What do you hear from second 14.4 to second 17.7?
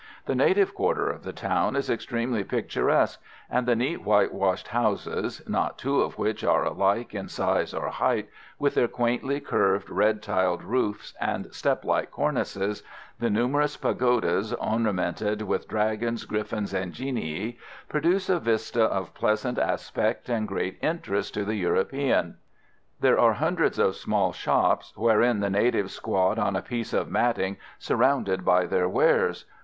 ornamented with dragons, griffins and genii,